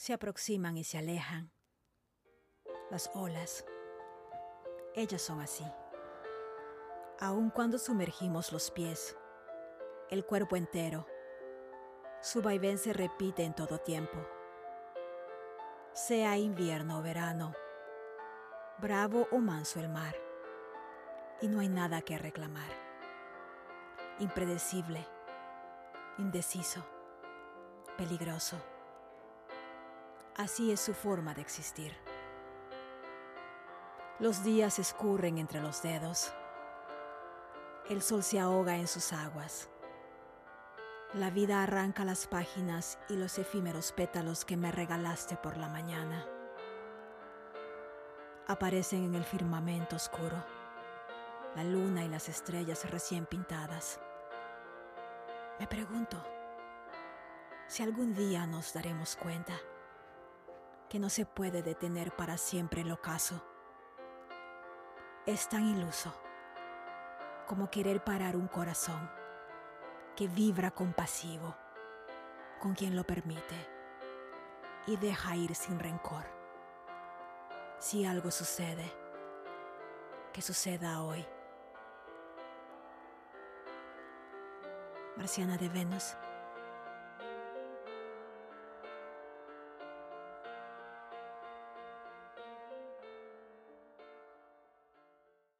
se 0.00 0.14
aproximan 0.14 0.78
y 0.78 0.84
se 0.84 0.96
alejan. 0.96 1.52
Las 2.90 3.10
olas, 3.12 3.66
ellas 4.94 5.20
son 5.20 5.42
así. 5.42 5.62
Aun 7.18 7.50
cuando 7.50 7.78
sumergimos 7.78 8.50
los 8.50 8.70
pies, 8.70 9.14
el 10.08 10.24
cuerpo 10.24 10.56
entero, 10.56 11.06
su 12.22 12.40
vaivén 12.40 12.78
se 12.78 12.94
repite 12.94 13.44
en 13.44 13.54
todo 13.54 13.76
tiempo. 13.76 14.16
Sea 15.92 16.38
invierno 16.38 17.00
o 17.00 17.02
verano, 17.02 17.52
bravo 18.78 19.28
o 19.30 19.36
manso 19.36 19.80
el 19.80 19.90
mar, 19.90 20.16
y 21.42 21.48
no 21.48 21.60
hay 21.60 21.68
nada 21.68 22.00
que 22.00 22.16
reclamar. 22.16 22.72
Impredecible, 24.18 25.06
indeciso, 26.16 26.86
peligroso. 27.98 28.69
Así 30.40 30.72
es 30.72 30.80
su 30.80 30.94
forma 30.94 31.34
de 31.34 31.42
existir. 31.42 31.94
Los 34.18 34.42
días 34.42 34.78
escurren 34.78 35.36
entre 35.36 35.60
los 35.60 35.82
dedos. 35.82 36.32
El 37.90 38.00
sol 38.00 38.22
se 38.22 38.40
ahoga 38.40 38.78
en 38.78 38.88
sus 38.88 39.12
aguas. 39.12 39.68
La 41.12 41.28
vida 41.28 41.62
arranca 41.62 42.06
las 42.06 42.26
páginas 42.26 42.98
y 43.10 43.16
los 43.16 43.36
efímeros 43.36 43.92
pétalos 43.92 44.46
que 44.46 44.56
me 44.56 44.72
regalaste 44.72 45.36
por 45.36 45.58
la 45.58 45.68
mañana. 45.68 46.26
Aparecen 48.46 49.04
en 49.04 49.16
el 49.16 49.24
firmamento 49.24 49.96
oscuro, 49.96 50.42
la 51.54 51.64
luna 51.64 52.02
y 52.02 52.08
las 52.08 52.30
estrellas 52.30 52.90
recién 52.90 53.26
pintadas. 53.26 54.00
Me 55.58 55.66
pregunto 55.66 56.16
si 57.66 57.82
algún 57.82 58.14
día 58.14 58.46
nos 58.46 58.72
daremos 58.72 59.16
cuenta 59.16 59.52
que 60.90 60.98
no 60.98 61.08
se 61.08 61.24
puede 61.24 61.62
detener 61.62 62.14
para 62.16 62.36
siempre 62.36 62.80
el 62.80 62.90
ocaso. 62.90 63.40
Es 65.24 65.48
tan 65.48 65.64
iluso 65.64 66.12
como 67.46 67.70
querer 67.70 68.02
parar 68.02 68.36
un 68.36 68.48
corazón 68.48 69.08
que 70.16 70.26
vibra 70.26 70.72
compasivo 70.72 71.56
con 72.58 72.74
quien 72.74 72.96
lo 72.96 73.04
permite 73.04 73.54
y 74.88 74.96
deja 74.96 75.36
ir 75.36 75.54
sin 75.54 75.78
rencor. 75.78 76.24
Si 77.78 78.04
algo 78.04 78.32
sucede, 78.32 78.92
que 80.32 80.42
suceda 80.42 81.02
hoy. 81.02 81.24
Marciana 85.16 85.56
de 85.56 85.68
Venus 85.68 86.16